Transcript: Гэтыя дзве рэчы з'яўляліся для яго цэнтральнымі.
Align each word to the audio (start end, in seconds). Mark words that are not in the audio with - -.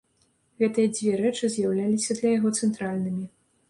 Гэтыя 0.63 0.87
дзве 0.95 1.13
рэчы 1.21 1.51
з'яўляліся 1.59 2.11
для 2.23 2.29
яго 2.37 2.57
цэнтральнымі. 2.63 3.33